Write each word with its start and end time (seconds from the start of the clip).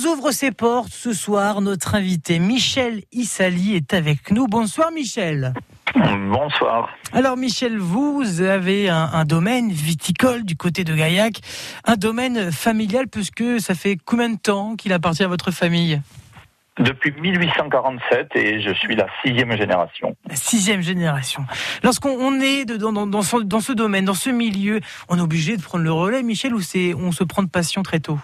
nous 0.00 0.12
ouvre 0.12 0.30
ses 0.30 0.50
portes 0.50 0.92
ce 0.92 1.12
soir. 1.12 1.60
Notre 1.60 1.94
invité 1.94 2.38
Michel 2.38 3.02
Issali 3.12 3.74
est 3.74 3.92
avec 3.92 4.30
nous. 4.30 4.46
Bonsoir 4.46 4.90
Michel. 4.92 5.52
Bonsoir. 5.94 6.88
Alors 7.12 7.36
Michel, 7.36 7.78
vous 7.78 8.40
avez 8.40 8.88
un, 8.88 9.24
domaine 9.24 9.70
viticole 9.70 10.44
du 10.44 10.56
côté 10.56 10.84
de 10.84 10.94
Gaillac, 10.94 11.40
un 11.84 11.96
domaine 11.96 12.52
familial 12.52 13.08
puisque 13.08 13.60
ça 13.60 13.74
fait 13.74 13.98
combien 14.02 14.30
de 14.30 14.38
temps 14.38 14.76
qu'il 14.76 14.92
appartient 14.92 15.24
à 15.24 15.28
votre 15.28 15.50
famille? 15.50 16.00
Depuis 16.78 17.12
1847 17.12 18.28
et 18.36 18.62
je 18.62 18.72
suis 18.74 18.94
la 18.94 19.06
sixième 19.24 19.54
génération. 19.56 20.16
La 20.28 20.36
sixième 20.36 20.82
génération. 20.82 21.44
Lorsqu'on 21.82 22.40
est 22.40 22.64
dans, 22.64 22.92
dans, 22.92 23.06
dans, 23.06 23.22
ce, 23.22 23.72
domaine, 23.72 24.04
dans 24.04 24.14
ce 24.14 24.30
milieu, 24.30 24.80
on 25.08 25.18
est 25.18 25.22
obligé 25.22 25.56
de 25.56 25.62
prendre 25.62 25.84
le 25.84 25.92
relais, 25.92 26.22
Michel, 26.22 26.54
ou 26.54 26.60
c'est 26.60 26.94
on 26.94 27.12
se 27.12 27.24
prend 27.24 27.42
de 27.42 27.50
passion 27.50 27.82
très 27.82 28.00
tôt? 28.00 28.18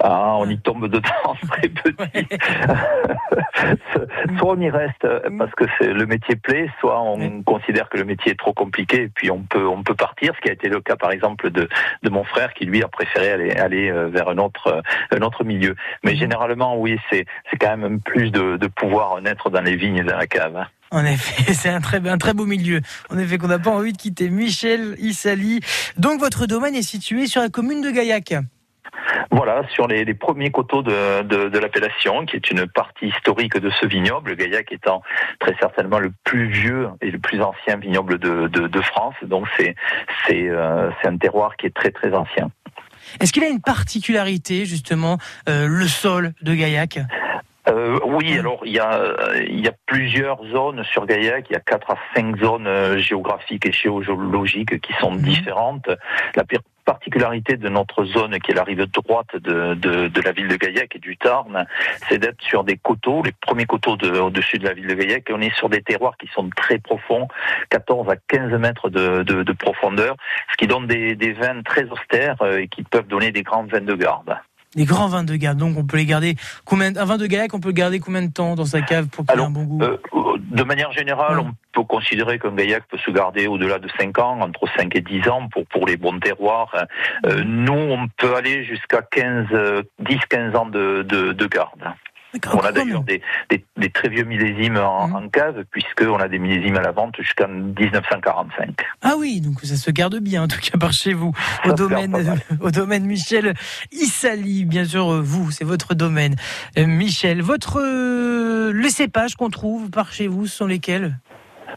Ah, 0.00 0.36
on 0.38 0.48
y 0.48 0.58
tombe 0.58 0.88
dedans 0.88 1.08
très 1.48 1.68
petit. 1.68 2.28
soit 4.38 4.52
on 4.52 4.60
y 4.60 4.70
reste 4.70 5.06
parce 5.38 5.52
que 5.52 5.64
le 5.84 6.06
métier 6.06 6.36
plaît, 6.36 6.70
soit 6.80 7.00
on 7.00 7.42
considère 7.42 7.88
que 7.88 7.98
le 7.98 8.04
métier 8.04 8.32
est 8.32 8.38
trop 8.38 8.52
compliqué 8.52 9.02
et 9.02 9.08
puis 9.08 9.30
on 9.30 9.42
peut 9.42 9.66
on 9.66 9.82
peut 9.82 9.94
partir. 9.94 10.32
Ce 10.36 10.40
qui 10.40 10.48
a 10.48 10.52
été 10.52 10.68
le 10.68 10.80
cas 10.80 10.96
par 10.96 11.10
exemple 11.10 11.50
de, 11.50 11.68
de 12.02 12.10
mon 12.10 12.24
frère 12.24 12.54
qui 12.54 12.64
lui 12.64 12.82
a 12.82 12.88
préféré 12.88 13.32
aller 13.32 13.52
aller 13.52 13.90
euh, 13.90 14.08
vers 14.08 14.28
un 14.28 14.38
autre 14.38 14.68
euh, 14.68 15.16
un 15.16 15.22
autre 15.22 15.44
milieu. 15.44 15.74
Mais 16.04 16.16
généralement, 16.16 16.78
oui, 16.78 16.98
c'est 17.10 17.26
c'est 17.50 17.56
quand 17.56 17.76
même 17.76 18.00
plus 18.00 18.30
de, 18.30 18.56
de 18.56 18.66
pouvoir 18.66 19.20
naître 19.20 19.50
dans 19.50 19.62
les 19.62 19.76
vignes 19.76 19.98
et 19.98 20.04
dans 20.04 20.16
la 20.16 20.26
cave. 20.26 20.56
Hein. 20.56 20.66
En 20.90 21.04
effet, 21.04 21.52
c'est 21.52 21.68
un 21.68 21.80
très, 21.80 22.06
un 22.08 22.18
très 22.18 22.34
beau 22.34 22.46
milieu. 22.46 22.80
En 23.10 23.18
effet, 23.18 23.38
qu'on 23.38 23.48
n'a 23.48 23.58
pas 23.58 23.70
envie 23.70 23.92
de 23.92 23.98
quitter. 23.98 24.30
Michel 24.30 24.94
Issali. 24.98 25.60
Donc, 25.96 26.20
votre 26.20 26.46
domaine 26.46 26.74
est 26.74 26.82
situé 26.82 27.26
sur 27.26 27.42
la 27.42 27.48
commune 27.48 27.82
de 27.82 27.90
Gaillac. 27.90 28.34
Voilà, 29.30 29.62
sur 29.68 29.86
les, 29.86 30.14
premiers 30.14 30.50
coteaux 30.50 30.82
de, 30.82 31.22
de, 31.22 31.58
l'appellation, 31.58 32.24
qui 32.24 32.36
est 32.36 32.50
une 32.50 32.66
partie 32.66 33.08
historique 33.08 33.58
de 33.58 33.70
ce 33.70 33.86
vignoble, 33.86 34.36
Gaillac 34.36 34.72
étant 34.72 35.02
très 35.38 35.54
certainement 35.60 35.98
le 35.98 36.12
plus 36.24 36.46
vieux 36.46 36.88
et 37.02 37.10
le 37.10 37.18
plus 37.18 37.42
ancien 37.42 37.76
vignoble 37.76 38.18
de, 38.18 38.48
de 38.48 38.80
France. 38.80 39.14
Donc 39.22 39.46
c'est 39.56 39.74
euh, 40.30 40.90
c'est 41.00 41.08
un 41.08 41.16
terroir 41.16 41.56
qui 41.56 41.66
est 41.66 41.74
très 41.74 41.90
très 41.90 42.14
ancien. 42.14 42.50
Est-ce 43.20 43.32
qu'il 43.32 43.44
a 43.44 43.48
une 43.48 43.60
particularité 43.60 44.64
justement 44.64 45.18
euh, 45.48 45.66
le 45.66 45.86
sol 45.86 46.32
de 46.42 46.54
Gaillac? 46.54 46.98
Euh, 47.68 47.98
oui, 48.06 48.38
alors 48.38 48.60
il 48.64 48.72
y 48.72 48.78
a 48.78 49.02
il 49.46 49.60
y 49.60 49.68
a 49.68 49.72
plusieurs 49.86 50.42
zones 50.46 50.84
sur 50.84 51.06
Gaillac. 51.06 51.46
Il 51.50 51.52
y 51.52 51.56
a 51.56 51.60
quatre 51.60 51.90
à 51.90 51.96
cinq 52.14 52.38
zones 52.38 52.98
géographiques 52.98 53.66
et 53.66 53.72
géologiques 53.72 54.80
qui 54.80 54.92
sont 55.00 55.12
mhm. 55.12 55.20
différentes. 55.20 55.90
La 56.34 56.44
particularité 56.88 57.58
de 57.58 57.68
notre 57.68 58.04
zone, 58.04 58.38
qui 58.38 58.52
est 58.52 58.54
la 58.54 58.64
rive 58.64 58.86
droite 58.86 59.36
de, 59.36 59.74
de, 59.74 60.20
la 60.22 60.32
ville 60.32 60.48
de 60.48 60.56
Gaillac 60.56 60.96
et 60.96 60.98
du 60.98 61.18
Tarn, 61.18 61.66
c'est 62.08 62.16
d'être 62.16 62.40
sur 62.40 62.64
des 62.64 62.78
coteaux, 62.78 63.22
les 63.22 63.32
premiers 63.32 63.66
coteaux 63.66 63.92
au-dessus 63.92 64.56
de 64.56 64.64
la 64.64 64.72
ville 64.72 64.86
de 64.86 64.94
Gaillac, 64.94 65.28
et 65.28 65.34
on 65.34 65.40
est 65.42 65.54
sur 65.54 65.68
des 65.68 65.82
terroirs 65.82 66.16
qui 66.16 66.28
sont 66.28 66.48
très 66.56 66.78
profonds, 66.78 67.28
14 67.68 68.08
à 68.08 68.16
15 68.16 68.52
mètres 68.58 68.88
de, 68.88 69.22
de 69.22 69.52
profondeur, 69.52 70.16
ce 70.50 70.56
qui 70.56 70.66
donne 70.66 70.86
des, 70.86 71.14
des 71.14 71.34
vins 71.34 71.60
très 71.62 71.84
austères 71.90 72.40
euh, 72.40 72.60
et 72.60 72.68
qui 72.68 72.84
peuvent 72.84 73.06
donner 73.06 73.32
des 73.32 73.42
grands 73.42 73.64
vins 73.64 73.82
de 73.82 73.94
garde. 73.94 74.38
Des 74.74 74.84
grands 74.84 75.08
vins 75.08 75.24
de 75.24 75.34
garde, 75.34 75.58
donc 75.58 75.78
on 75.78 75.84
peut 75.84 75.96
les 75.96 76.04
garder 76.04 76.36
combien 76.64 76.94
Un 76.94 77.04
vin 77.04 77.16
de 77.16 77.26
Gaillac, 77.26 77.54
on 77.54 77.60
peut 77.60 77.68
le 77.68 77.74
garder 77.74 78.00
combien 78.00 78.22
de 78.22 78.30
temps 78.30 78.54
dans 78.54 78.66
sa 78.66 78.82
cave 78.82 79.08
pour 79.08 79.24
qu'il 79.24 79.40
ait 79.40 79.42
un 79.42 79.50
bon 79.50 79.64
goût 79.64 79.82
euh, 79.82 79.96
De 80.38 80.62
manière 80.62 80.92
générale, 80.92 81.38
on 81.38 81.52
peut 81.72 81.84
considérer 81.84 82.38
qu'un 82.38 82.54
Gaillac 82.54 82.84
peut 82.90 82.98
se 82.98 83.10
garder 83.10 83.46
au-delà 83.46 83.78
de 83.78 83.88
5 83.98 84.18
ans, 84.18 84.40
entre 84.40 84.66
5 84.76 84.94
et 84.94 85.00
10 85.00 85.28
ans 85.28 85.48
pour, 85.48 85.64
pour 85.66 85.86
les 85.86 85.96
bons 85.96 86.18
terroirs. 86.20 86.74
Euh, 87.26 87.42
nous, 87.44 87.72
on 87.72 88.08
peut 88.18 88.34
aller 88.36 88.64
jusqu'à 88.64 89.00
15, 89.00 89.46
10-15 90.02 90.56
ans 90.56 90.66
de, 90.66 91.02
de, 91.08 91.32
de 91.32 91.46
garde. 91.46 91.82
On 92.52 92.58
a 92.58 92.72
d'ailleurs 92.72 93.04
des, 93.04 93.22
des, 93.50 93.90
très 93.90 94.08
vieux 94.08 94.24
millésimes 94.24 94.76
en, 94.76 95.08
mmh. 95.08 95.16
en 95.16 95.28
cave, 95.28 95.64
puisqu'on 95.70 96.16
a 96.16 96.28
des 96.28 96.38
millésimes 96.38 96.76
à 96.76 96.82
la 96.82 96.92
vente 96.92 97.16
jusqu'en 97.16 97.48
1945. 97.48 98.84
Ah 99.02 99.14
oui, 99.18 99.40
donc 99.40 99.60
ça 99.62 99.76
se 99.76 99.90
garde 99.90 100.18
bien, 100.18 100.42
en 100.42 100.48
tout 100.48 100.60
cas 100.60 100.76
par 100.78 100.92
chez 100.92 101.14
vous, 101.14 101.32
au 101.64 101.72
domaine, 101.72 102.38
au 102.60 102.70
domaine 102.70 103.06
Michel 103.06 103.54
Issali, 103.92 104.64
bien 104.64 104.84
sûr, 104.84 105.22
vous, 105.22 105.50
c'est 105.50 105.64
votre 105.64 105.94
domaine. 105.94 106.36
Euh, 106.76 106.86
Michel, 106.86 107.40
votre, 107.40 107.80
euh, 107.80 108.72
les 108.74 108.90
cépages 108.90 109.34
qu'on 109.34 109.50
trouve 109.50 109.90
par 109.90 110.12
chez 110.12 110.26
vous, 110.26 110.46
sont 110.46 110.66
lesquels? 110.66 111.18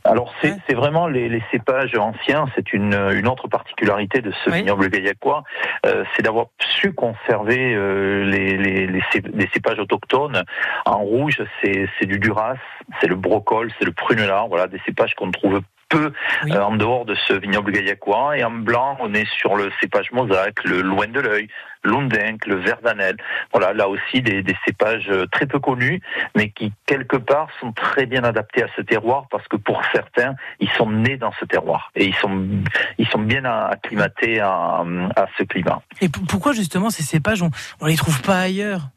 Alors 0.04 0.34
c'est 0.42 0.74
vraiment 0.74 1.08
les, 1.08 1.42
cépages 1.52 1.96
anciens, 1.96 2.46
c'est 2.56 2.74
une, 2.74 2.94
une 2.94 3.28
autre 3.28 3.48
particularité 3.48 4.22
de 4.22 4.32
ce 4.44 4.50
vignoble 4.50 4.90
gaillacois, 4.90 5.44
euh, 5.86 6.04
c'est 6.16 6.24
d'avoir 6.24 6.48
su 6.60 6.94
conserver 6.94 7.74
euh, 7.74 8.24
les, 8.26 8.58
les, 8.58 8.88
les, 8.88 9.50
cépages 9.54 9.80
autochtones. 9.80 10.44
En 10.86 11.00
rouge, 11.00 11.44
c'est 11.62 12.06
du 12.06 12.20
Duras, 12.20 12.56
c'est 13.00 13.08
le 13.08 13.16
brocol, 13.16 13.72
c'est 13.78 13.86
le 13.86 13.92
prunelard, 13.92 14.48
voilà 14.48 14.68
des 14.68 14.80
cépages 14.86 15.14
qu'on 15.16 15.32
trouve 15.32 15.62
peu 15.92 16.12
euh, 16.50 16.60
en 16.60 16.76
dehors 16.76 17.06
de 17.06 17.16
ce 17.28 17.34
vignoble 17.34 17.72
gaillacois. 17.72 18.38
Et 18.38 18.44
en 18.44 18.52
blanc, 18.52 18.98
on 19.00 19.14
est 19.14 19.30
sur 19.38 19.56
le 19.56 19.72
cépage 19.80 20.12
mosaque, 20.12 20.64
le 20.64 20.82
loin 20.82 21.08
de 21.08 21.20
l'œil, 21.20 21.48
l'undinque, 21.84 22.46
le 22.48 22.56
verdanel. 22.56 23.18
Voilà, 23.52 23.74
là 23.74 23.88
aussi 23.88 24.22
des, 24.22 24.42
des, 24.42 24.56
cépages 24.66 25.10
euh, 25.10 25.26
très 25.32 25.46
peu 25.46 25.60
connus, 25.60 26.02
mais 26.36 26.50
qui 26.50 26.72
quelque 26.86 27.18
part 27.18 27.50
sont 27.60 27.72
très 27.74 28.06
bien 28.06 28.24
adaptés 28.24 28.64
à 28.64 28.68
ce 28.76 28.82
terroir 28.82 29.26
parce 29.30 29.48
que 29.48 29.58
pour 29.58 29.82
certains, 29.92 30.36
ils 30.60 30.70
sont 30.72 30.90
nés 30.90 31.18
dans 31.18 31.32
ce 31.40 31.46
terroir 31.46 31.92
et 31.96 32.06
ils 32.06 32.16
sont 32.16 32.48
ils 32.98 33.08
sont 33.08 33.20
bien 33.20 33.44
acclimatés 33.46 34.40
à, 34.40 34.84
à 35.16 35.26
ce 35.38 35.44
climat. 35.44 35.82
Et 36.00 36.10
pourquoi 36.10 36.54
justement 36.54 36.90
ces 36.90 37.04
cépages 37.04 37.42
on, 37.42 37.52
on 37.82 37.86
les 37.86 37.96
trouve 37.96 38.22
pas 38.22 38.40
ailleurs? 38.40 38.90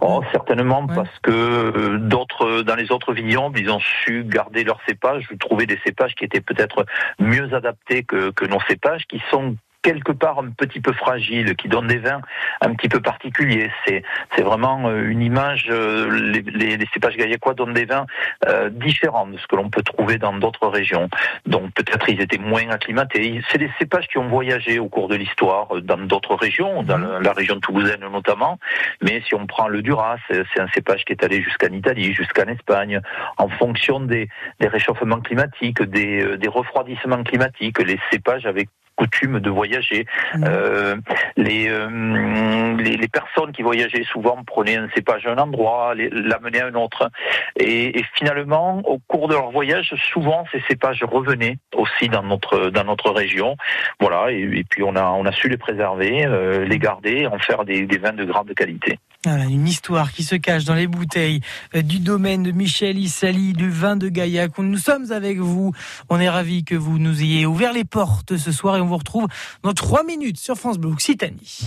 Oh, 0.00 0.22
certainement 0.32 0.86
parce 0.86 1.18
que 1.22 1.30
euh, 1.30 1.98
d'autres, 1.98 2.62
dans 2.62 2.74
les 2.74 2.92
autres 2.92 3.12
vignobles, 3.12 3.58
ils 3.58 3.70
ont 3.70 3.80
su 3.80 4.24
garder 4.24 4.64
leurs 4.64 4.80
cépages, 4.86 5.26
trouver 5.40 5.66
des 5.66 5.78
cépages 5.84 6.14
qui 6.14 6.24
étaient 6.24 6.40
peut-être 6.40 6.86
mieux 7.18 7.52
adaptés 7.54 8.04
que, 8.04 8.30
que 8.30 8.44
nos 8.44 8.60
cépages, 8.68 9.04
qui 9.08 9.20
sont 9.30 9.56
quelque 9.86 10.14
part 10.24 10.38
un 10.46 10.50
petit 10.62 10.80
peu 10.86 10.92
fragile, 10.92 11.54
qui 11.60 11.68
donne 11.68 11.86
des 11.86 12.00
vins 12.08 12.22
un 12.60 12.74
petit 12.74 12.90
peu 12.94 13.00
particuliers. 13.12 13.70
C'est 13.84 14.02
c'est 14.34 14.44
vraiment 14.50 14.78
euh, 14.88 15.12
une 15.12 15.22
image. 15.30 15.66
Euh, 15.70 16.10
les, 16.32 16.42
les, 16.60 16.76
les 16.76 16.88
cépages 16.92 17.16
gaillacois 17.16 17.54
donnent 17.54 17.78
des 17.82 17.88
vins 17.92 18.06
euh, 18.48 18.68
différents 18.86 19.28
de 19.32 19.38
ce 19.38 19.46
que 19.46 19.56
l'on 19.60 19.70
peut 19.74 19.84
trouver 19.92 20.16
dans 20.18 20.36
d'autres 20.42 20.68
régions. 20.80 21.08
Donc 21.54 21.64
peut-être 21.78 22.08
ils 22.08 22.20
étaient 22.20 22.44
moins 22.52 22.68
acclimatés. 22.76 23.42
C'est 23.48 23.58
des 23.58 23.70
cépages 23.78 24.08
qui 24.08 24.18
ont 24.18 24.30
voyagé 24.38 24.72
au 24.84 24.88
cours 24.88 25.08
de 25.12 25.16
l'histoire 25.22 25.66
dans 25.90 26.02
d'autres 26.12 26.34
régions, 26.46 26.82
dans 26.82 26.98
la 27.28 27.32
région 27.40 27.60
toulousaine 27.60 28.04
notamment. 28.18 28.58
Mais 29.04 29.22
si 29.26 29.34
on 29.40 29.46
prend 29.46 29.68
le 29.68 29.82
Duras, 29.82 30.18
c'est 30.28 30.60
un 30.66 30.70
cépage 30.74 31.04
qui 31.04 31.12
est 31.12 31.22
allé 31.22 31.38
jusqu'en 31.42 31.72
Italie, 31.82 32.12
jusqu'en 32.12 32.48
Espagne, 32.56 33.00
en 33.44 33.48
fonction 33.60 34.00
des, 34.00 34.28
des 34.60 34.68
réchauffements 34.76 35.20
climatiques, 35.20 35.82
des, 35.98 36.36
des 36.42 36.48
refroidissements 36.48 37.22
climatiques. 37.30 37.78
Les 37.92 38.00
cépages 38.10 38.46
avaient 38.46 38.68
coutume 38.96 39.40
de 39.40 39.50
voyager. 39.50 40.06
Mmh. 40.34 40.44
Euh, 40.46 40.96
les, 41.36 41.68
euh, 41.68 42.76
les, 42.78 42.96
les, 42.96 43.08
personnes 43.08 43.52
qui 43.52 43.62
voyageaient 43.62 44.04
souvent 44.04 44.42
prenaient 44.44 44.76
un 44.76 44.88
cépage 44.94 45.26
à 45.26 45.32
un 45.32 45.38
endroit, 45.38 45.94
l'amenaient 45.94 46.62
à 46.62 46.66
un 46.66 46.74
autre. 46.74 47.10
Et, 47.58 47.98
et, 47.98 48.04
finalement, 48.14 48.78
au 48.86 48.98
cours 49.06 49.28
de 49.28 49.34
leur 49.34 49.50
voyage, 49.50 49.94
souvent 50.12 50.44
ces 50.52 50.62
cépages 50.68 51.04
revenaient 51.04 51.58
aussi 51.74 52.08
dans 52.08 52.22
notre 52.22 52.70
dans 52.70 52.84
notre 52.84 53.10
région. 53.10 53.56
Voilà. 54.00 54.32
Et, 54.32 54.42
et 54.42 54.64
puis 54.64 54.82
on 54.82 54.96
a 54.96 55.04
on 55.04 55.24
a 55.26 55.32
su 55.32 55.48
les 55.48 55.58
préserver, 55.58 56.24
euh, 56.26 56.64
les 56.64 56.78
garder, 56.78 57.26
en 57.26 57.38
faire 57.38 57.64
des, 57.64 57.86
des 57.86 57.98
vins 57.98 58.12
de 58.12 58.24
grande 58.24 58.52
qualité. 58.54 58.98
Voilà, 59.24 59.44
une 59.46 59.66
histoire 59.66 60.12
qui 60.12 60.22
se 60.22 60.36
cache 60.36 60.64
dans 60.64 60.74
les 60.74 60.86
bouteilles 60.86 61.40
du 61.74 61.98
domaine 61.98 62.44
de 62.44 62.52
Michel 62.52 62.96
Issali, 62.96 63.54
du 63.54 63.70
vin 63.70 63.96
de 63.96 64.08
Gaillac. 64.08 64.56
Nous 64.58 64.78
sommes 64.78 65.10
avec 65.10 65.38
vous. 65.38 65.72
On 66.08 66.20
est 66.20 66.28
ravis 66.28 66.62
que 66.62 66.76
vous 66.76 67.00
nous 67.00 67.22
ayez 67.22 67.44
ouvert 67.44 67.72
les 67.72 67.82
portes 67.84 68.36
ce 68.36 68.52
soir 68.52 68.76
et 68.76 68.80
on 68.80 68.85
vous 68.86 68.96
retrouve 68.96 69.28
dans 69.62 69.72
trois 69.72 70.04
minutes 70.04 70.38
sur 70.38 70.56
France 70.56 70.78
Bleu 70.78 70.90
Occitanie. 70.90 71.60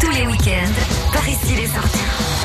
Tous 0.00 0.10
les 0.10 0.26
week-ends, 0.26 1.12
par 1.12 1.28
ici 1.28 1.54
les 1.56 1.66
sorties. 1.66 2.37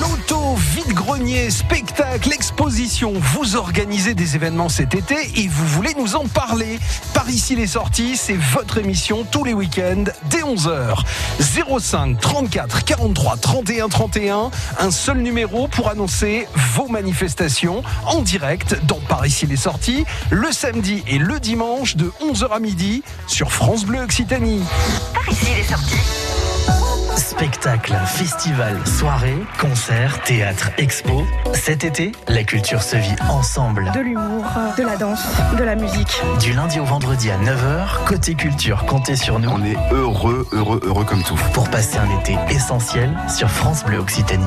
L'auto 0.00 0.54
vide-grenier, 0.54 1.50
spectacle, 1.50 2.32
exposition. 2.32 3.12
Vous 3.14 3.56
organisez 3.56 4.14
des 4.14 4.34
événements 4.34 4.68
cet 4.68 4.94
été 4.94 5.16
et 5.36 5.48
vous 5.48 5.66
voulez 5.66 5.94
nous 5.98 6.16
en 6.16 6.26
parler. 6.26 6.78
Par 7.12 7.28
ici 7.28 7.54
les 7.56 7.66
sorties, 7.66 8.16
c'est 8.16 8.36
votre 8.36 8.78
émission 8.78 9.24
tous 9.30 9.44
les 9.44 9.52
week-ends 9.52 10.04
dès 10.30 10.40
11h. 10.40 11.02
05 11.78 12.18
34 12.18 12.84
43 12.84 13.36
31 13.36 13.88
31. 13.88 14.50
Un 14.78 14.90
seul 14.90 15.18
numéro 15.18 15.68
pour 15.68 15.90
annoncer 15.90 16.48
vos 16.74 16.88
manifestations 16.88 17.82
en 18.06 18.22
direct 18.22 18.76
dans 18.86 19.00
Par 19.08 19.26
ici 19.26 19.46
les 19.46 19.56
sorties, 19.56 20.04
le 20.30 20.52
samedi 20.52 21.02
et 21.06 21.18
le 21.18 21.38
dimanche 21.38 21.96
de 21.96 22.10
11h 22.22 22.48
à 22.50 22.60
midi 22.60 23.02
sur 23.26 23.52
France 23.52 23.84
Bleu 23.84 24.00
Occitanie. 24.00 24.62
Par 25.12 25.28
ici 25.28 25.46
les 25.54 25.64
sorties. 25.64 26.25
Spectacle, 27.16 27.94
festival, 28.06 28.78
soirée, 28.86 29.38
concert, 29.58 30.22
théâtre, 30.22 30.70
expo. 30.76 31.24
Cet 31.54 31.82
été, 31.82 32.12
la 32.28 32.44
culture 32.44 32.82
se 32.82 32.96
vit 32.96 33.16
ensemble. 33.28 33.90
De 33.94 34.00
l'humour, 34.00 34.44
de 34.76 34.82
la 34.82 34.96
danse, 34.96 35.24
de 35.58 35.64
la 35.64 35.76
musique. 35.76 36.22
Du 36.40 36.52
lundi 36.52 36.78
au 36.78 36.84
vendredi 36.84 37.30
à 37.30 37.38
9h, 37.38 38.04
côté 38.06 38.34
culture, 38.34 38.84
comptez 38.86 39.16
sur 39.16 39.38
nous. 39.38 39.48
On 39.48 39.64
est 39.64 39.76
heureux, 39.92 40.46
heureux, 40.52 40.80
heureux 40.84 41.04
comme 41.04 41.22
tout. 41.22 41.38
Pour 41.54 41.70
passer 41.70 41.96
un 41.96 42.20
été 42.20 42.36
essentiel 42.50 43.16
sur 43.34 43.50
France 43.50 43.84
Bleu 43.84 43.98
Occitanie. 43.98 44.44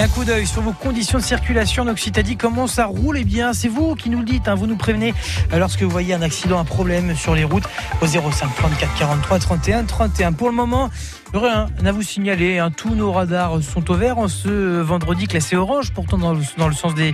Un 0.00 0.06
coup 0.06 0.24
d'œil 0.24 0.46
sur 0.46 0.62
vos 0.62 0.72
conditions 0.72 1.18
de 1.18 1.24
circulation 1.24 1.82
en 1.82 1.88
Occitanie, 1.88 2.36
comment 2.36 2.68
ça 2.68 2.86
roule? 2.86 3.18
Eh 3.18 3.24
bien, 3.24 3.52
c'est 3.52 3.66
vous 3.66 3.96
qui 3.96 4.10
nous 4.10 4.20
le 4.20 4.24
dites, 4.24 4.46
hein. 4.46 4.54
vous 4.54 4.68
nous 4.68 4.76
prévenez 4.76 5.12
lorsque 5.52 5.82
vous 5.82 5.90
voyez 5.90 6.14
un 6.14 6.22
accident, 6.22 6.60
un 6.60 6.64
problème 6.64 7.16
sur 7.16 7.34
les 7.34 7.42
routes 7.42 7.64
au 8.00 8.06
05 8.06 8.54
34 8.54 8.94
43 8.96 9.38
31 9.40 9.84
31. 9.84 10.32
Pour 10.34 10.50
le 10.50 10.54
moment, 10.54 10.88
rien 11.34 11.66
à 11.84 11.90
vous 11.90 12.02
signaler. 12.02 12.58
Hein. 12.58 12.70
Tous 12.70 12.94
nos 12.94 13.10
radars 13.10 13.60
sont 13.60 13.90
au 13.90 13.94
vert 13.94 14.18
en 14.18 14.28
ce 14.28 14.80
vendredi 14.80 15.26
classé 15.26 15.56
orange, 15.56 15.90
pourtant 15.92 16.16
dans 16.16 16.32
le, 16.32 16.74
sens 16.74 16.94
des, 16.94 17.12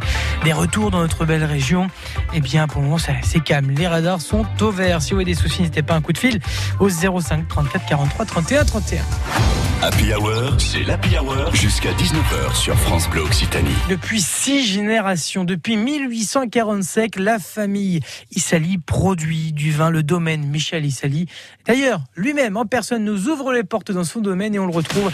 retours 0.53 0.91
dans 0.91 1.01
notre 1.01 1.25
belle 1.25 1.45
région. 1.45 1.89
Eh 2.35 2.43
bien, 2.43 2.67
pour 2.67 2.83
le 2.83 2.89
moment, 2.89 2.99
c'est 2.99 3.41
calme. 3.43 3.71
Les 3.71 3.87
radars 3.87 4.21
sont 4.21 4.45
au 4.61 4.71
vert. 4.71 5.01
Si 5.01 5.13
vous 5.13 5.17
avez 5.17 5.25
des 5.25 5.35
soucis, 5.35 5.63
n'hésitez 5.63 5.83
pas 5.83 5.95
un 5.95 6.03
coup 6.03 6.13
de 6.13 6.19
fil 6.19 6.39
au 6.81 6.91
05 6.91 7.49
34 7.49 7.87
43 7.87 8.27
31 8.27 8.65
31. 8.67 9.03
Happy 9.85 10.15
Hour, 10.15 10.55
c'est 10.59 10.83
l'Happy 10.83 11.19
Hour 11.19 11.55
jusqu'à 11.55 11.91
19h 11.91 12.55
sur 12.55 12.74
France 12.77 13.09
Bleu 13.09 13.23
Occitanie. 13.23 13.75
Depuis 13.89 14.21
six 14.21 14.65
générations, 14.65 15.45
depuis 15.45 15.77
1847, 15.77 17.17
la 17.17 17.39
famille 17.39 18.01
Issali 18.35 18.79
produit 18.79 19.53
du 19.53 19.73
vin, 19.73 19.91
le 19.91 20.03
domaine 20.03 20.47
Michel 20.47 20.85
Issali. 20.85 21.27
D'ailleurs, 21.67 22.01
lui-même 22.17 22.57
en 22.57 22.67
personne 22.67 23.05
nous 23.05 23.29
ouvre 23.29 23.53
les 23.53 23.65
portes 23.65 23.93
dans 23.93 24.05
son 24.05 24.21
domaine 24.21 24.55
et 24.55 24.59
on 24.59 24.67
le 24.67 24.75
retrouve 24.75 25.11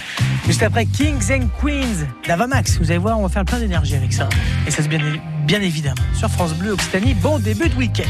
juste 0.46 0.62
après 0.62 0.86
Kings 0.86 1.32
and 1.32 1.48
Queens 1.60 2.06
d'Avamax. 2.26 2.78
Vous 2.78 2.90
allez 2.90 2.98
voir, 2.98 3.18
on 3.18 3.22
va 3.22 3.28
faire 3.28 3.44
plein 3.44 3.58
d'énergie 3.58 3.96
avec 3.96 4.12
ça. 4.12 4.28
Et 4.66 4.70
ça 4.70 4.82
se 4.82 4.88
bien, 4.88 5.00
bien 5.46 5.60
évidemment 5.60 6.02
sur 6.14 6.28
France 6.28 6.54
Bleu 6.54 6.72
Occitanie. 6.72 7.14
Bon 7.14 7.38
début 7.38 7.68
de 7.68 7.74
week-end. 7.76 8.08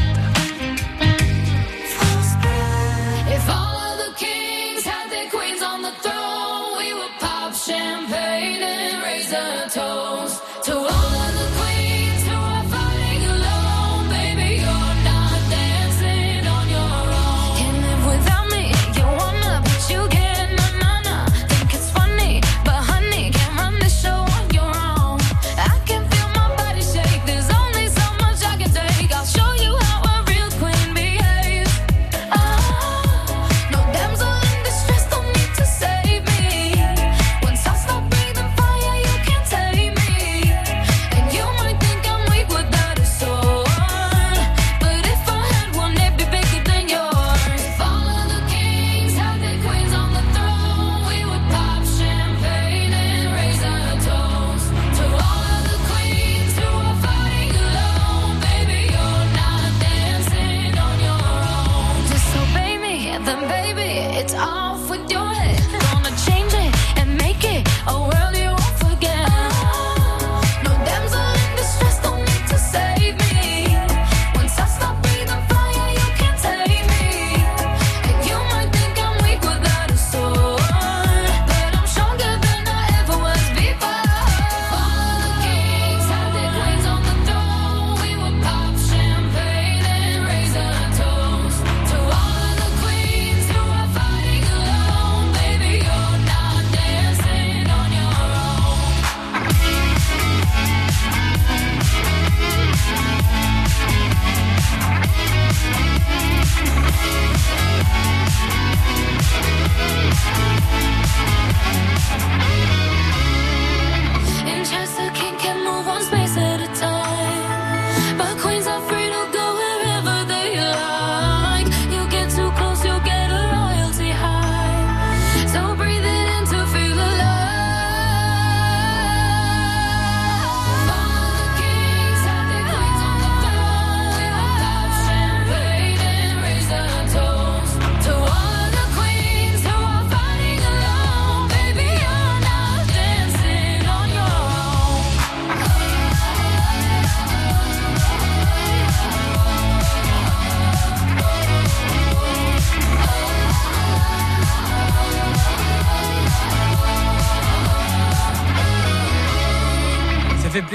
toes. 9.73 10.50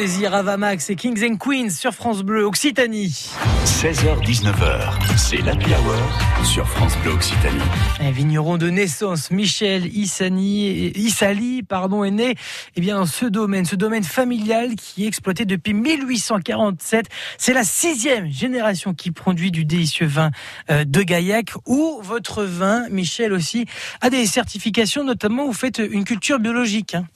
À 0.06 0.42
Vamax 0.42 0.88
et 0.90 0.94
Kings 0.94 1.24
and 1.28 1.36
Queens 1.36 1.70
sur 1.70 1.92
France 1.92 2.22
Bleu 2.22 2.44
Occitanie. 2.44 3.28
16h-19h, 3.64 5.16
c'est 5.16 5.38
l'Happy 5.38 5.70
Hour 5.70 6.44
sur 6.44 6.64
France 6.68 6.96
Bleu 7.02 7.10
Occitanie. 7.10 7.58
Un 7.98 8.12
vigneron 8.12 8.56
de 8.56 8.70
naissance, 8.70 9.32
Michel 9.32 9.86
Issani, 9.96 10.92
Issali 10.94 11.64
pardon, 11.64 12.04
est 12.04 12.12
né 12.12 12.36
eh 12.76 12.80
bien, 12.80 12.98
dans 12.98 13.06
ce 13.06 13.26
domaine, 13.26 13.64
ce 13.64 13.74
domaine 13.74 14.04
familial 14.04 14.76
qui 14.76 15.04
est 15.04 15.08
exploité 15.08 15.44
depuis 15.44 15.74
1847. 15.74 17.06
C'est 17.36 17.52
la 17.52 17.64
sixième 17.64 18.30
génération 18.30 18.94
qui 18.94 19.10
produit 19.10 19.50
du 19.50 19.64
délicieux 19.64 20.06
vin 20.06 20.30
euh, 20.70 20.84
de 20.84 21.02
Gaillac, 21.02 21.50
où 21.66 21.98
votre 22.00 22.44
vin, 22.44 22.88
Michel 22.90 23.32
aussi, 23.32 23.66
a 24.00 24.08
des 24.08 24.24
certifications, 24.26 25.02
notamment 25.02 25.46
vous 25.46 25.52
faites 25.52 25.78
une 25.78 26.04
culture 26.04 26.38
biologique. 26.38 26.94
Hein. 26.94 27.06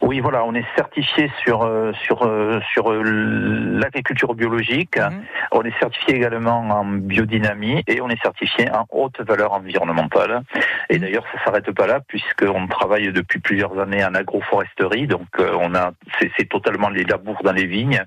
Oui, 0.00 0.20
voilà, 0.20 0.44
on 0.44 0.54
est 0.54 0.64
certifié 0.76 1.30
sur 1.44 1.62
euh, 1.64 1.92
sur 2.04 2.22
euh, 2.22 2.60
sur 2.72 2.90
euh, 2.90 3.02
l'agriculture 3.02 4.34
biologique. 4.34 4.96
Mhm. 4.96 5.22
On 5.52 5.62
est 5.62 5.78
certifié 5.78 6.16
également 6.16 6.60
en 6.60 6.84
biodynamie 6.84 7.82
et 7.86 8.00
on 8.00 8.08
est 8.08 8.20
certifié 8.22 8.70
en 8.70 8.86
haute 8.90 9.20
valeur 9.20 9.52
environnementale. 9.52 10.42
Et 10.88 10.94
mhm. 10.94 11.00
d'ailleurs, 11.00 11.24
ça 11.32 11.44
s'arrête 11.44 11.70
pas 11.72 11.86
là 11.86 12.00
puisqu'on 12.06 12.66
travaille 12.68 13.12
depuis 13.12 13.38
plusieurs 13.40 13.78
années 13.78 14.04
en 14.04 14.14
agroforesterie. 14.14 15.06
Donc, 15.06 15.26
on 15.38 15.74
a 15.74 15.90
c'est 16.38 16.48
totalement 16.48 16.88
les 16.88 17.04
labours 17.04 17.42
dans 17.42 17.52
les 17.52 17.66
vignes. 17.66 18.02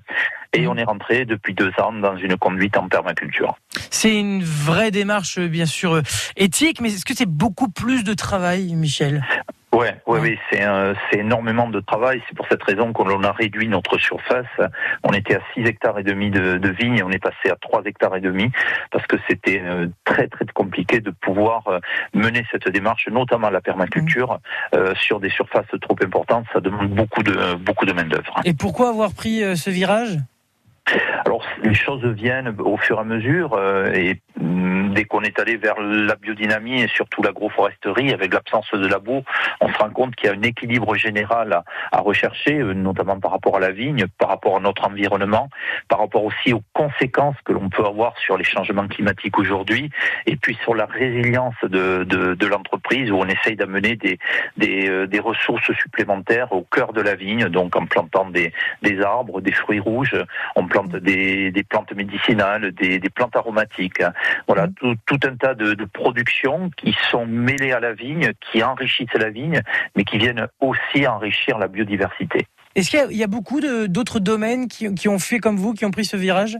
Et 0.54 0.62
mhm. 0.62 0.68
on 0.68 0.76
est 0.76 0.84
rentré 0.84 1.24
depuis 1.24 1.54
deux 1.54 1.72
ans 1.78 1.92
dans 1.92 2.16
une 2.16 2.36
conduite 2.36 2.76
en 2.76 2.88
permaculture. 2.88 3.56
C'est 3.90 4.18
une 4.18 4.42
vraie 4.42 4.90
démarche, 4.90 5.38
bien 5.38 5.66
sûr, 5.66 6.02
éthique, 6.36 6.80
mais 6.80 6.88
est-ce 6.88 7.04
que 7.04 7.14
c'est 7.14 7.28
beaucoup 7.28 7.68
plus 7.68 8.04
de 8.04 8.14
travail, 8.14 8.74
Michel? 8.74 9.22
Ouais, 9.72 9.96
ouais, 10.06 10.20
oui, 10.20 10.38
c'est 10.50 10.62
c'est 11.10 11.20
énormément 11.20 11.68
de 11.68 11.80
travail. 11.80 12.22
C'est 12.28 12.36
pour 12.36 12.46
cette 12.50 12.62
raison 12.62 12.92
qu'on 12.92 13.22
a 13.22 13.32
réduit 13.32 13.68
notre 13.68 13.96
surface. 13.98 14.46
On 15.02 15.12
était 15.12 15.36
à 15.36 15.40
6 15.54 15.62
hectares 15.62 15.98
et 15.98 16.02
demi 16.02 16.30
de, 16.30 16.58
de 16.58 16.68
vignes 16.68 16.98
et 16.98 17.02
on 17.02 17.10
est 17.10 17.18
passé 17.22 17.50
à 17.50 17.56
3 17.56 17.82
hectares 17.86 18.16
et 18.16 18.20
demi 18.20 18.50
parce 18.90 19.06
que 19.06 19.16
c'était 19.28 19.62
euh, 19.64 19.86
très 20.04 20.28
très 20.28 20.44
compliqué 20.52 21.00
de 21.00 21.10
pouvoir 21.10 21.66
euh, 21.68 21.78
mener 22.12 22.44
cette 22.50 22.68
démarche, 22.68 23.08
notamment 23.08 23.48
la 23.48 23.62
permaculture, 23.62 24.34
mmh. 24.34 24.76
euh, 24.76 24.94
sur 24.94 25.20
des 25.20 25.30
surfaces 25.30 25.64
trop 25.80 25.96
importantes. 26.02 26.44
Ça 26.52 26.60
demande 26.60 26.90
beaucoup 26.90 27.22
de 27.22 27.54
beaucoup 27.54 27.86
de 27.86 27.92
main 27.92 28.04
d'œuvre. 28.04 28.40
Et 28.44 28.52
pourquoi 28.52 28.90
avoir 28.90 29.14
pris 29.14 29.40
ce 29.56 29.70
virage? 29.70 30.18
Alors 31.24 31.44
les 31.62 31.74
choses 31.74 32.04
viennent 32.04 32.54
au 32.58 32.76
fur 32.76 32.98
et 32.98 33.00
à 33.00 33.04
mesure 33.04 33.58
et 33.94 34.20
mm, 34.40 34.92
dès 34.92 35.04
qu'on 35.04 35.22
est 35.22 35.38
allé 35.38 35.56
vers 35.56 35.80
la 35.80 36.16
biodynamie 36.16 36.82
et 36.82 36.88
surtout 36.88 37.22
l'agroforesterie 37.22 38.12
avec 38.12 38.32
l'absence 38.32 38.70
de 38.72 38.86
labo, 38.86 39.24
on 39.60 39.68
se 39.68 39.78
rend 39.78 39.90
compte 39.90 40.14
qu'il 40.16 40.28
y 40.28 40.32
a 40.32 40.36
un 40.36 40.42
équilibre 40.42 40.94
général 40.94 41.62
à, 41.92 42.00
rechercher, 42.00 42.58
euh, 42.58 42.72
notamment 42.74 43.18
par 43.18 43.32
rapport 43.32 43.56
à 43.56 43.60
la 43.60 43.70
vigne, 43.70 44.06
par 44.18 44.28
rapport 44.28 44.56
à 44.56 44.60
notre 44.60 44.86
environnement, 44.86 45.48
par 45.88 46.00
rapport 46.00 46.24
aussi 46.24 46.52
aux 46.52 46.62
conséquences 46.72 47.36
que 47.44 47.52
l'on 47.52 47.68
peut 47.68 47.84
avoir 47.84 48.16
sur 48.18 48.36
les 48.36 48.44
changements 48.44 48.86
climatiques 48.88 49.38
aujourd'hui 49.38 49.90
et 50.26 50.36
puis 50.36 50.58
sur 50.62 50.74
la 50.74 50.86
résilience 50.86 51.54
de, 51.62 52.46
l'entreprise 52.46 53.10
où 53.10 53.16
on 53.16 53.26
essaye 53.26 53.56
d'amener 53.56 53.98
euh, 54.62 55.06
des, 55.06 55.20
ressources 55.20 55.72
supplémentaires 55.72 56.52
au 56.52 56.62
cœur 56.62 56.92
de 56.92 57.00
la 57.00 57.14
vigne, 57.14 57.48
donc 57.48 57.76
en 57.76 57.86
plantant 57.86 58.28
des, 58.30 58.52
arbres, 59.02 59.40
des 59.40 59.52
fruits 59.52 59.80
rouges, 59.80 60.16
des, 61.00 61.50
des 61.50 61.62
plantes 61.62 61.92
médicinales, 61.92 62.72
des, 62.72 62.98
des, 62.98 63.10
plantes 63.10 63.36
aromatiques. 63.36 64.02
Voilà, 64.46 64.66
mmh. 64.66 64.74
tout, 64.74 64.94
tout 65.06 65.20
un 65.24 65.36
tas 65.36 65.54
de, 65.54 65.74
de, 65.74 65.84
productions 65.84 66.70
qui 66.76 66.94
sont 67.10 67.26
mêlées 67.26 67.72
à 67.72 67.80
la 67.80 67.92
vigne, 67.92 68.32
qui 68.40 68.62
enrichissent 68.62 69.14
la 69.14 69.30
vigne, 69.30 69.60
mais 69.96 70.04
qui 70.04 70.18
viennent 70.18 70.46
aussi 70.60 71.06
enrichir 71.06 71.58
la 71.58 71.68
biodiversité. 71.68 72.46
Est-ce 72.74 72.90
qu'il 72.90 73.16
y, 73.16 73.22
a 73.22 73.26
beaucoup 73.26 73.60
d'autres 73.60 74.18
domaines 74.18 74.66
qui, 74.66 74.94
qui 74.94 75.08
ont 75.08 75.18
fait 75.18 75.38
comme 75.38 75.56
vous, 75.56 75.74
qui 75.74 75.84
ont 75.84 75.90
pris 75.90 76.06
ce 76.06 76.16
virage? 76.16 76.56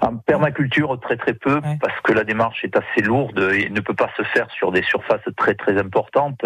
En 0.00 0.16
permaculture, 0.16 0.98
très 1.00 1.16
très 1.16 1.34
peu, 1.34 1.60
parce 1.80 2.00
que 2.02 2.12
la 2.12 2.24
démarche 2.24 2.64
est 2.64 2.76
assez 2.76 3.02
lourde 3.02 3.50
et 3.54 3.68
ne 3.70 3.80
peut 3.80 3.94
pas 3.94 4.10
se 4.16 4.22
faire 4.22 4.50
sur 4.50 4.72
des 4.72 4.82
surfaces 4.82 5.20
très 5.36 5.54
très 5.54 5.78
importantes. 5.78 6.44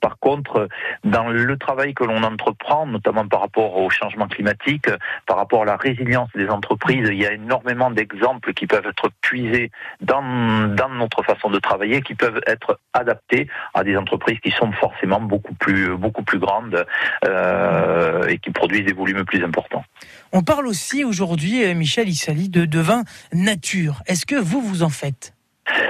Par 0.00 0.18
contre, 0.18 0.68
dans 1.04 1.28
le 1.28 1.56
travail 1.56 1.94
que 1.94 2.04
l'on 2.04 2.22
entreprend, 2.22 2.86
notamment 2.86 3.26
par 3.26 3.40
rapport 3.40 3.76
au 3.76 3.90
changement 3.90 4.28
climatique, 4.28 4.88
par 5.26 5.36
rapport 5.36 5.62
à 5.62 5.64
la 5.64 5.76
résilience 5.76 6.30
des 6.34 6.48
entreprises, 6.48 7.08
il 7.10 7.18
y 7.18 7.26
a 7.26 7.32
énormément 7.32 7.90
d'exemples 7.90 8.52
qui 8.54 8.66
peuvent 8.66 8.86
être 8.86 9.10
puisés 9.20 9.70
dans, 10.00 10.68
dans 10.68 10.88
notre 10.88 11.22
façon 11.22 11.50
de 11.50 11.58
travailler, 11.58 12.02
qui 12.02 12.14
peuvent 12.14 12.40
être 12.46 12.78
adaptés 12.92 13.48
à 13.74 13.84
des 13.84 13.96
entreprises 13.96 14.38
qui 14.40 14.50
sont 14.50 14.72
forcément 14.72 15.20
beaucoup 15.20 15.54
plus, 15.54 15.96
beaucoup 15.96 16.22
plus 16.22 16.38
grandes 16.38 16.86
euh, 17.24 18.26
et 18.28 18.38
qui 18.38 18.50
produisent 18.50 18.84
des 18.84 18.92
volumes 18.92 19.24
plus 19.24 19.42
importants. 19.44 19.84
On 20.32 20.42
parle 20.42 20.66
aussi 20.66 21.04
aujourd'hui, 21.04 21.64
euh, 21.64 21.74
Michel 21.74 22.08
Issali, 22.08 22.48
de, 22.48 22.65
de 22.66 22.80
vin 22.80 23.04
nature. 23.32 24.02
Est-ce 24.06 24.26
que 24.26 24.36
vous, 24.36 24.60
vous 24.60 24.82
en 24.82 24.88
faites? 24.88 25.32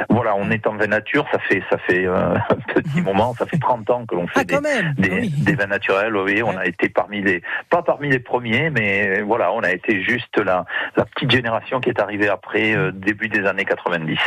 Voilà, 0.08 0.34
on 0.36 0.50
est 0.50 0.66
en 0.66 0.76
vin 0.76 0.86
nature, 0.86 1.26
ça 1.30 1.38
fait 1.38 1.62
ça 1.70 1.76
fait 1.78 2.06
euh, 2.06 2.34
un 2.50 2.80
petit 2.80 3.02
moment, 3.02 3.34
ça 3.34 3.46
fait 3.46 3.58
30 3.58 3.90
ans 3.90 4.06
que 4.06 4.14
l'on 4.14 4.26
fait 4.26 4.50
ah, 4.52 4.60
des, 4.96 5.28
des, 5.28 5.54
vins 5.54 5.66
naturels. 5.66 6.16
Oui, 6.16 6.42
on 6.42 6.56
a 6.56 6.64
été 6.64 6.88
parmi 6.88 7.22
les 7.22 7.42
pas 7.68 7.82
parmi 7.82 8.08
les 8.08 8.18
premiers, 8.18 8.70
mais 8.70 9.20
voilà, 9.20 9.52
on 9.52 9.60
a 9.60 9.70
été 9.70 10.02
juste 10.02 10.38
la, 10.38 10.64
la 10.96 11.04
petite 11.04 11.30
génération 11.30 11.80
qui 11.80 11.90
est 11.90 12.00
arrivée 12.00 12.28
après 12.28 12.74
euh, 12.74 12.90
début 12.90 13.28
des 13.28 13.44
années 13.46 13.66
90. 13.66 14.18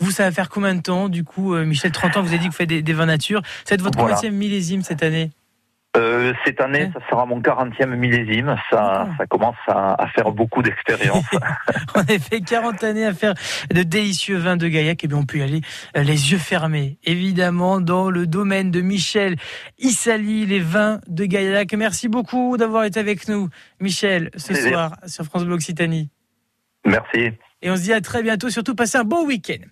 Vous, 0.00 0.10
ça 0.10 0.24
va 0.24 0.30
faire 0.30 0.48
combien 0.48 0.74
de 0.74 0.80
temps, 0.80 1.08
du 1.08 1.24
coup, 1.24 1.56
Michel 1.56 1.90
30 1.90 2.18
ans, 2.18 2.22
vous 2.22 2.28
avez 2.28 2.38
dit 2.38 2.46
que 2.46 2.52
vous 2.52 2.56
faites 2.56 2.68
des, 2.68 2.92
vins 2.92 3.06
nature. 3.06 3.42
C'est 3.64 3.80
votre 3.80 3.98
voilà. 3.98 4.16
millésime 4.30 4.82
cette 4.82 5.02
année 5.02 5.30
euh, 5.98 6.32
cette 6.44 6.60
année, 6.60 6.90
ça 6.94 7.00
sera 7.10 7.26
mon 7.26 7.40
40e 7.40 7.94
millésime. 7.96 8.56
Ça, 8.70 9.08
ça 9.18 9.26
commence 9.26 9.56
à, 9.66 10.06
faire 10.14 10.30
beaucoup 10.30 10.62
d'expérience. 10.62 11.24
on 11.94 12.00
a 12.00 12.18
fait 12.18 12.40
40 12.40 12.82
années 12.84 13.06
à 13.06 13.12
faire 13.12 13.34
de 13.74 13.82
délicieux 13.82 14.36
vins 14.36 14.56
de 14.56 14.68
Gaillac. 14.68 15.02
Et 15.04 15.08
bien, 15.08 15.18
on 15.18 15.24
peut 15.24 15.38
y 15.38 15.42
aller 15.42 15.60
euh, 15.96 16.02
les 16.02 16.32
yeux 16.32 16.38
fermés. 16.38 16.98
Évidemment, 17.04 17.80
dans 17.80 18.10
le 18.10 18.26
domaine 18.26 18.70
de 18.70 18.80
Michel 18.80 19.36
Issali, 19.78 20.46
les 20.46 20.60
vins 20.60 21.00
de 21.08 21.24
Gaillac. 21.24 21.72
Merci 21.74 22.08
beaucoup 22.08 22.56
d'avoir 22.56 22.84
été 22.84 23.00
avec 23.00 23.28
nous, 23.28 23.48
Michel, 23.80 24.30
ce 24.36 24.54
soir 24.54 24.96
sur 25.06 25.24
France 25.24 25.44
Bleu 25.44 25.54
Occitanie. 25.54 26.10
Merci. 26.86 27.32
Et 27.60 27.70
on 27.70 27.76
se 27.76 27.82
dit 27.82 27.92
à 27.92 28.00
très 28.00 28.22
bientôt. 28.22 28.50
Surtout, 28.50 28.74
passez 28.74 28.98
un 28.98 29.04
bon 29.04 29.26
week-end. 29.26 29.64